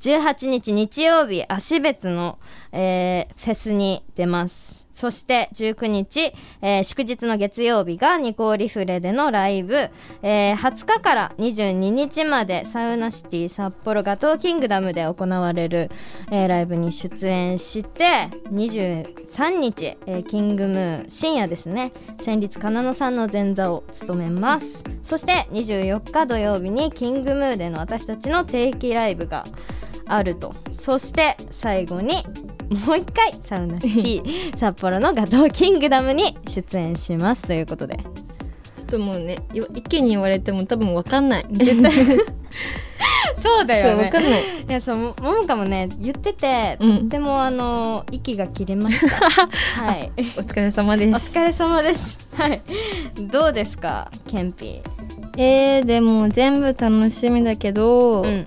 [0.00, 2.38] 18日日曜日足別の、
[2.72, 9.74] えーフェスに出ますそして19日、えー祝日の月曜日がニコリフレでのライブ、
[10.22, 15.90] えー20日から22日までサウナシティ札幌ガトーキングダムで行われる、
[16.30, 21.92] えーライブに出演して23日、えーキングムーン深夜ですね。
[22.20, 24.84] 戦慄かなのさんの前座を務めます。
[25.02, 29.44] そして24日土曜日にキングムーでの私たちの定期ライブが
[30.06, 30.54] あると。
[30.70, 32.16] そして最後に
[32.70, 37.96] もう一回サウナシティ 札幌のガトーキングダムに出演しますということで。
[37.96, 41.46] ちょっともうねよ一気に言われても多分分かんない。
[41.50, 41.92] 絶対。
[43.36, 44.42] そうだそう分かんない。
[44.42, 46.96] いやそうもももかもね言っててとうん。
[46.98, 49.46] っても、あの息が切れました。
[49.84, 50.12] はい。
[50.36, 52.28] お疲れ様でおす疲れ様です。
[52.36, 52.60] はい。
[53.30, 54.80] どうですかケンピ？
[55.36, 58.46] えー、でも全部楽しみだけど、うん。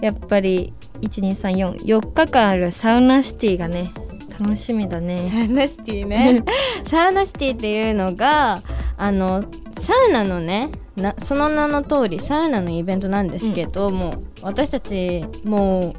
[0.00, 3.92] やっぱり12344日間あるサウナシティがね
[4.40, 5.28] 楽しみだね。
[5.30, 6.42] サウナシティね。
[6.84, 8.62] サウナシティっていうのが
[8.96, 9.44] あの
[9.78, 15.94] サウナのねなその名の通りサウナのイベントなんですけど、もう私たちもう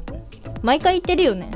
[0.62, 1.50] 毎回行ってるよね。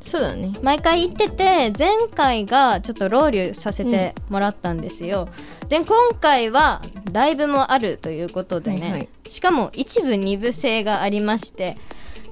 [0.00, 0.52] そうだね。
[0.62, 5.28] 毎回行ってて前回がちょっとロウリュさせてもらったんですよ、
[5.68, 5.86] で今
[6.20, 9.08] 回はライブもあるということでね、はいはい。
[9.28, 11.76] しかも一部二部制がありまして、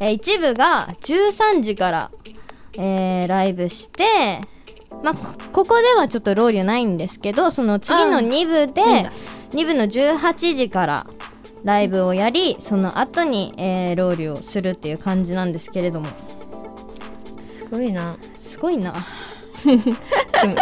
[0.01, 2.11] えー一部が13時から、
[2.79, 4.05] えーライブして
[5.03, 9.13] まあこここではちょっとロウリュないんですけどその次の2部でいいんだ。
[9.53, 11.07] 2部の18時から
[11.65, 16.07] ライブをやりその後に、えーロウリュをするっていう感じなんですけれども。
[17.57, 18.17] すごいな。
[18.39, 18.95] すごいな。
[19.65, 19.85] でも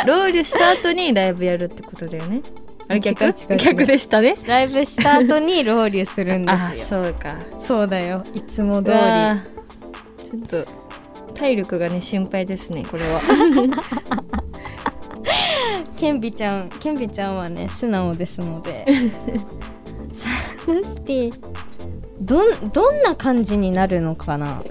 [0.06, 2.42] ロウリュした後にライブやるってことだよね
[2.88, 4.34] あれ逆逆でしたね。
[4.46, 6.84] ライブした後にロウリュするんであすよ。
[6.86, 7.36] そうか。
[7.58, 8.24] そうだよ。
[8.34, 8.96] いつも通り。
[8.96, 10.66] ちょっと
[11.34, 13.20] 体力がね心配ですねこれは。
[15.96, 18.86] ケンビちゃんケンビちゃんはね素直ですので。
[20.10, 20.26] サ
[20.66, 21.34] ウナシティ。
[22.20, 24.62] どんどんな感じになるのかな？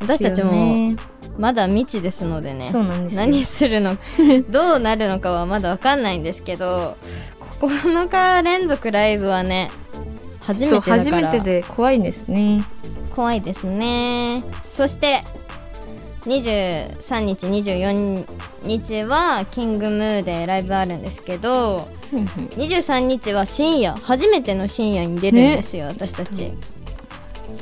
[0.00, 0.96] 私たちもね
[1.40, 2.68] まだ未知ですのでね。
[2.70, 3.20] そうなんですよ。
[3.22, 3.96] 何するの
[4.50, 6.96] どうなるのかはまだわかんないんですけど
[7.60, 9.70] 9日連続ライブはね
[10.40, 12.62] 初めて初めてで怖いですね。
[13.16, 14.44] 怖いですね。
[14.66, 15.24] そして
[16.26, 18.26] 23日24
[18.62, 26.52] 日はキングムーでライブあるんですけど23日は深夜初めての深夜に出るんですよ、私たち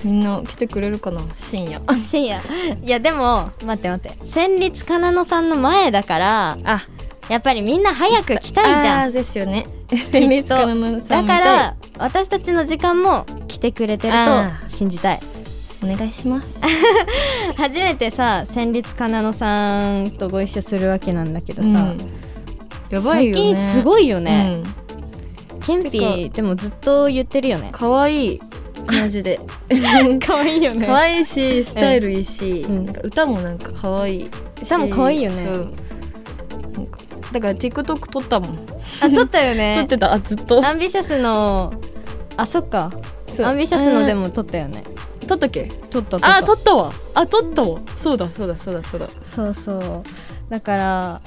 [0.05, 1.23] みんな来てくれるかな？
[1.37, 1.81] 深夜。
[2.01, 2.41] 深夜。
[2.83, 4.19] いやでも待って待って。
[4.25, 6.87] 戦慄かなのさんの前だからあ。
[7.29, 9.13] やっぱりみんな早く来たいじゃん。
[9.13, 9.67] ですよね。
[11.09, 15.21] だから私たちの時間も来てくれてるあと信じたい。
[15.83, 16.61] お願いします。
[17.57, 22.11] 初めてさ戦慄かなのさんとご一緒するわけなんだけどさ、うん。
[22.91, 23.43] やばいよね。
[23.43, 24.63] 最近すごいよね、
[25.53, 25.61] うん。
[25.61, 27.69] ケンピーでもずっと言ってるよね。
[27.73, 28.41] 可愛い
[28.93, 29.39] マジで。
[30.25, 32.87] 可愛いよ可愛いしスタイルいいし、うん。
[32.87, 34.31] なんか歌もなんか可愛いし。
[34.63, 35.43] 歌も可愛いよね。
[35.45, 35.55] そう。
[36.75, 36.99] なんか
[37.33, 38.59] だから TikTok 撮ったもん。
[39.01, 40.65] あ撮ったよ 撮ねってたあずっと。
[40.67, 41.73] アンビシャスの
[42.37, 42.91] あそっか。
[43.43, 44.85] アンビシャスのでも撮ったよね。
[45.27, 45.71] 撮ったっけ？
[45.91, 46.75] 撮ったあ撮った。
[46.75, 46.91] わ。
[47.15, 47.81] あ撮ったわ。
[47.97, 49.09] そうだそうだそうだそうだ。
[49.25, 50.03] そうそう。
[50.49, 51.21] だから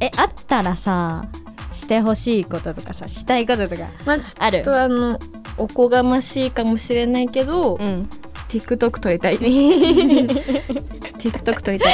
[0.00, 1.24] えあったらさ
[1.72, 4.62] してほしいこととかさしたいこととかまあちある？
[4.80, 5.18] あの
[5.58, 8.08] おこがましいかもしれないけど、うん。
[8.48, 9.38] TikTok 撮りたい。
[11.18, 11.90] TikTok 撮りた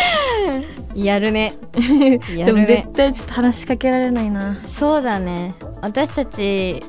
[0.95, 1.05] い。
[1.05, 1.55] やるね。
[2.37, 4.61] やでも絶対ちょっと話しかけられないな。
[4.67, 5.55] そうだね。
[5.83, 6.83] 私たち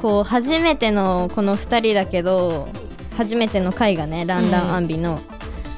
[0.00, 2.68] こう初めてのこの2人だけど
[3.16, 5.18] 初めての回がねランダンアンビの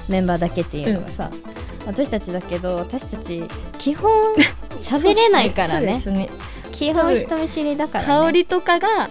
[0.08, 1.30] メンバーだけっていうのがさ、
[1.86, 3.44] 私たちだけど私たち
[3.78, 4.34] 基本
[4.76, 6.00] 喋れないからね。
[6.00, 6.30] そうですよね
[6.80, 9.10] 基基本人見知りだから、ね、香りとかが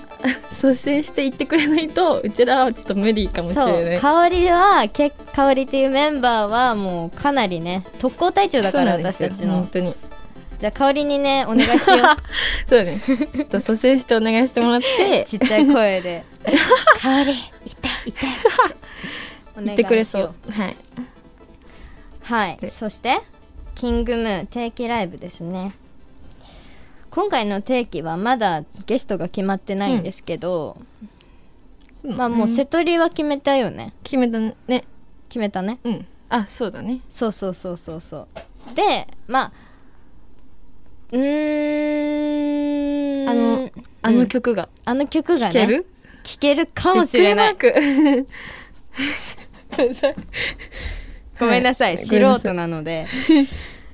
[0.51, 3.83] 率先して言ってくれないとうちらはちょっと無理かもしれそう。
[3.83, 9.57] ない香りはけ香りっていうメンバーはもうかなりね特攻隊長だから私たちの。
[9.57, 9.95] 本当に。
[10.59, 11.99] じゃあ香りにねお願いしよう。
[12.67, 13.01] そうだね。
[13.05, 15.23] ちょっと率先してお願いしてもらって。
[15.29, 16.23] ちっちゃい声で。
[16.99, 18.29] 香り痛い痛い。
[19.57, 20.33] お願い言ってくれそう。
[20.49, 20.75] はい。
[22.23, 22.57] はい。
[22.59, 23.19] でそして
[23.75, 25.73] キングムーン定期ライブですね
[27.11, 30.77] 今回の定期はまだゲストが決まってないんですけど、
[32.03, 33.93] まあもう瀬戸りは決めたよね。
[34.03, 34.55] 決めたね。
[35.27, 35.79] 決めたね。
[35.83, 36.05] うん。
[36.29, 37.01] あそうだね。
[37.09, 38.27] そうそうそうそうそ
[38.71, 38.75] う。
[38.75, 39.51] でまあ
[41.11, 43.29] うーん。
[43.29, 43.69] あの
[44.01, 44.69] あの曲が。
[44.85, 45.85] あの曲がね聴ける？
[46.23, 47.57] 聴けるかもしれない。
[51.39, 52.05] ごめんなさい、 はい。
[52.05, 53.07] 素人なので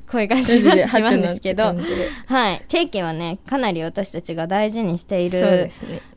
[0.09, 1.75] こういう感じになってしまうんですけど
[2.27, 2.65] はい。
[2.67, 5.69] 定期はねかなり私たちが大事にしている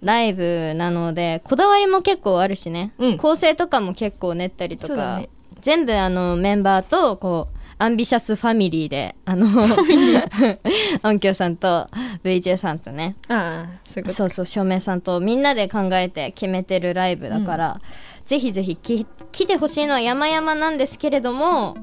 [0.03, 3.17] ライブなのでこだわりも結構あるしね、うん。
[3.17, 5.29] 構成とかも結構練ったりとか、ね。
[5.61, 9.47] 全部あのメンバーとこうアンビシャスファミリーであの
[11.05, 11.89] 音響さんと
[12.25, 13.17] VJ さんとね。
[13.29, 17.81] ああそうそう照明さんとみんなで考えて決めてるライブだから、
[18.27, 21.77] ぜひぜひき来てほしいのは山々なんですけれども、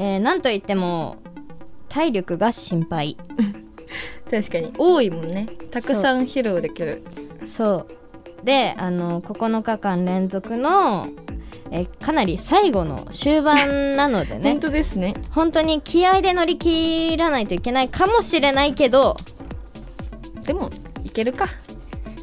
[0.00, 1.18] えーなんといっても
[1.90, 3.18] 体力が心配。
[4.30, 4.72] 確かに。
[4.78, 5.46] 多いもんね。
[5.70, 7.02] たくさん披露できる。
[7.44, 7.86] そ
[8.42, 8.46] う。
[8.46, 11.08] であの9日間連続の、
[11.70, 14.40] えーかなり最後の終盤なのでね。
[14.48, 15.12] 本当ですね。
[15.32, 19.18] 本当に気合で乗り切らないといけないかもしれないけど。
[20.46, 20.70] でも
[21.04, 21.46] いけるか。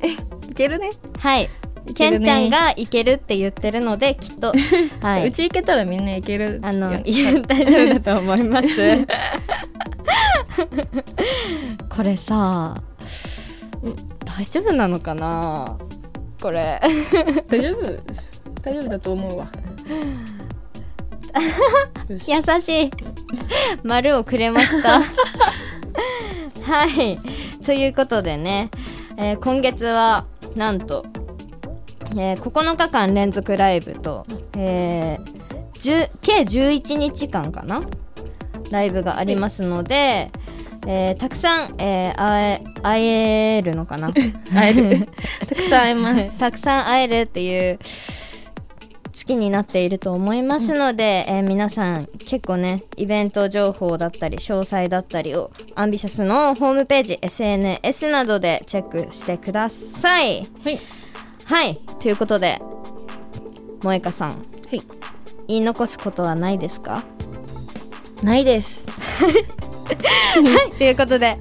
[0.01, 0.89] えいけるね。
[1.19, 1.49] はいい
[1.93, 4.54] けるねケンちゃんがいけるって言ってるのできっと。
[5.02, 8.67] はういち行けたらみんないけるあの大丈夫だと思います。
[11.89, 12.76] これさ
[13.82, 13.95] うん
[14.26, 15.78] 大丈夫なのかな？
[16.41, 16.80] これ。
[17.47, 17.84] 大丈夫
[18.62, 19.47] 大丈夫だと思うわ。
[22.10, 22.91] 優しい。
[23.84, 25.02] 丸をくれました。
[26.62, 27.19] はい。
[27.65, 28.69] ということでね、
[29.17, 31.06] えー今月はなんと、
[32.17, 34.25] えー9日間連続ライブと、
[34.58, 35.38] えー
[35.77, 37.82] 10計11日間かな？
[38.71, 40.32] ライブがありますので、
[40.88, 44.12] えーたくさん、えー会えるのかな？
[44.53, 45.08] 会える。
[45.47, 46.39] たくさん会えます。
[46.39, 47.80] たくさん会えるっていう
[49.13, 60.47] 月になっていると思いますので、えー皆さん結構ねイベント情報だったり詳細だったりをアンビシャスのホームページ SNS などでチェックしてください。
[60.63, 60.80] はい
[61.47, 61.79] はい。
[61.99, 62.62] ということで
[63.81, 64.29] 萌香さん。
[64.31, 64.36] は
[64.71, 64.81] い。
[65.47, 67.03] 言い残すことはないですか？
[68.21, 68.86] ないです。
[70.77, 71.38] ということで、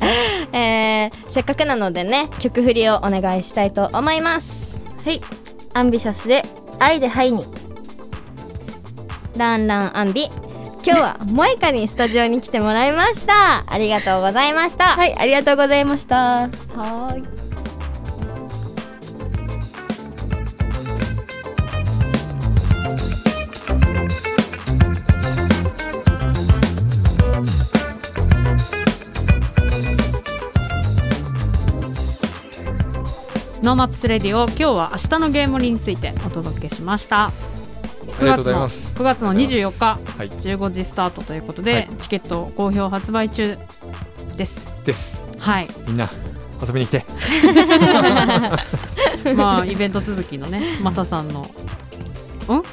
[0.53, 4.77] えーせっかくなのでね曲振りをお願いしたいと思います。
[5.05, 5.21] はい。
[5.75, 6.45] アンビシャスで
[6.79, 7.45] 愛でハイに。
[9.37, 10.31] ランランアンビ。
[10.87, 13.65] 今日は 萌香にスタジオに来てもらいました。
[13.67, 14.85] ありがとうございました。
[14.91, 16.17] はいありがとうございました。
[16.17, 17.46] はーい
[33.67, 37.25] ノーマップスレディオ今日は明日のゲームリについてお届けしました。
[37.25, 37.33] あ
[38.21, 38.95] りがとうございます。
[38.95, 40.31] 9月の24日はい。
[40.31, 41.89] 15時スタートということで、はい。
[41.99, 43.59] チケット好評発売中
[44.37, 44.87] です。
[44.87, 45.21] です。
[45.41, 45.69] はい。
[45.89, 46.09] みんな
[46.65, 47.05] 遊びに来て。
[49.35, 51.41] まあイベント続きのねマサさんの。
[51.41, 51.51] ん？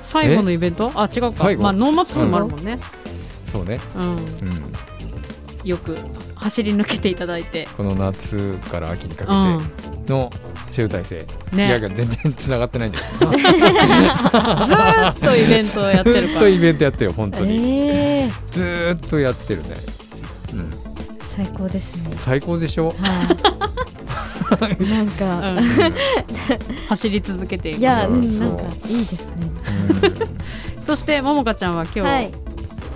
[0.03, 0.91] 最後のイベント？
[0.93, 1.45] あ違うか。
[1.57, 2.77] まあノーマップスもあるもんね。
[3.51, 4.03] そうね、うん。
[4.03, 4.23] うん、
[5.63, 5.97] よく
[6.35, 7.67] 走り抜けていただいて。
[7.75, 9.73] この夏から秋にかうんけて
[10.13, 10.31] の
[10.73, 11.15] 集大成、
[11.53, 13.31] いねやいや全然つながってないんだけど
[14.65, 16.27] ずーっとイベントをやってるから。
[16.27, 19.69] ずっとイベントやってよ本当に、えー、ずーっとやってるね、
[20.53, 20.69] うん、
[21.27, 22.11] 最高ですね。
[22.17, 22.93] 最高でしょ、は
[24.69, 24.83] い。
[24.89, 25.57] なんか、うん。
[25.57, 25.93] うん
[26.89, 27.79] 走り続けていく。
[27.79, 28.17] いや、そうう。
[28.17, 29.25] んなんかいいですね。
[30.83, 32.33] そしてももかちゃんは今はい日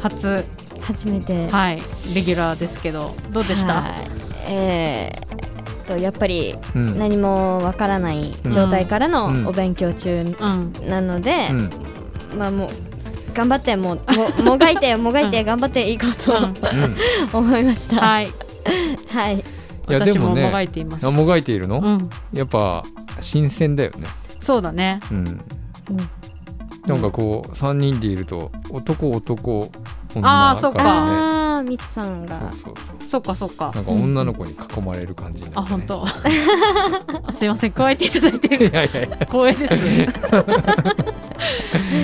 [0.03, 0.45] 初、はい。
[0.82, 1.07] 初。
[1.07, 1.34] めて。
[2.13, 3.93] レギュラーですけどどうでした、はい。
[4.49, 5.37] えーえっ
[5.88, 7.00] とやっぱりうん。
[7.00, 9.12] 何もわからない状態からうん。
[9.44, 10.74] のお勉強中うん。
[10.88, 11.70] なので、うん。
[12.38, 12.70] まあもう
[13.34, 14.00] 頑張ってもう
[14.42, 16.34] ももがいて もがいて頑張っていこうと、
[17.38, 18.02] 思いました。
[18.02, 18.32] はい。
[19.08, 19.38] はい。
[19.38, 22.84] いや私もでもねもがいています、あもがいているの、うん、やっぱ
[23.22, 24.08] 新鮮だよね。
[24.42, 25.00] そうだね。
[25.12, 25.42] うん。
[26.88, 29.70] なんかこう3人でいると男男
[30.16, 32.39] 女あーそっかああみつさんが。
[32.39, 32.76] そうそう
[33.08, 33.72] そっかそっか。
[33.74, 35.76] なんか女の子に囲まれる感じになって、ね。
[35.76, 36.05] あ本当。
[37.28, 38.55] あ すいません加えていただいて。
[38.55, 39.18] いやいやいや。
[39.22, 39.74] 光栄です。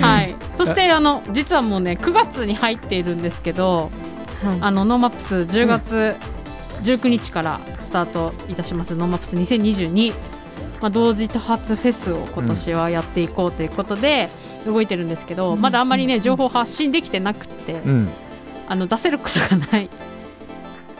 [0.00, 0.34] はい。
[0.56, 3.90] そしてあの実はもうね9月に入っているんですけど
[4.42, 4.58] はい。
[4.60, 6.16] あのノーマップス10月
[6.82, 10.12] 19日からスタートいたします、ノーマップス2022、
[10.80, 14.28] まあ、同時多発フェスを今年はやっていこうということで
[14.66, 15.60] 動いてるんですけど、うん。
[15.60, 18.08] まだあんまりね情報発信できてなくて、うん
[18.68, 19.88] あの出せることがない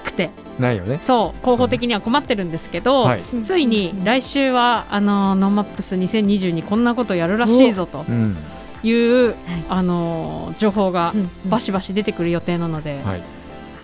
[0.04, 0.30] くて。
[0.58, 1.00] ないよね。
[1.02, 8.36] そう広報的には困ってるんですけど、はい、ついに来週はあのノーマップス2022こんなことやるらしいぞとうん。
[8.84, 9.34] いう、
[9.70, 13.22] あの情報がうんバシバシ出てくる予定なので、はい。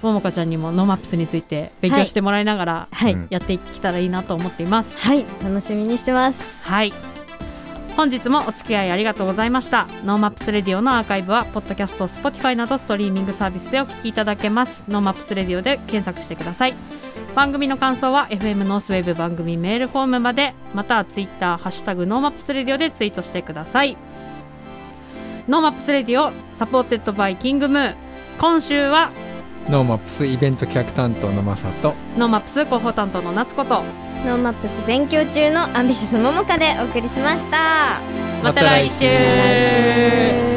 [0.03, 5.01] ももかちゃんにもノーマップスについて勉強してもらいながらはい、うんやっていけたらいいなと思っています。
[5.01, 5.25] はい。
[5.43, 6.63] 楽しみにしてます。
[6.63, 6.93] はい
[7.97, 9.87] 本日もお付き合いありがとうございました。
[10.05, 14.85] ノーマップスレディオのアーカイブはポッドキャスト Spotify などストリーミングサービスでお聞きいただけます。
[14.89, 16.75] ノーマップスレディオで検索してください。
[17.35, 23.97] 番組の感想は FM ノースウェーブ番組メールフォームまでまたはツイッターハッシュタグノーマップスレディオでツイートしてください。
[25.49, 27.95] ノーマップスレディオサポーテッドバイキングムー
[28.39, 29.11] 今週は
[29.69, 33.83] ノーマップスイベント企画担当のマサとノーマップス広報担当の夏子と
[34.25, 38.01] ノーマップス勉強中のアンビシャスももかでお送りしました。
[38.43, 40.50] また来週来週。